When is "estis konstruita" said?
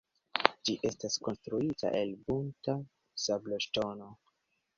0.89-1.91